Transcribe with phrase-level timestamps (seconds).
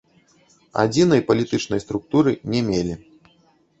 [0.83, 2.93] Адзінай палітычнай структуры не мелі.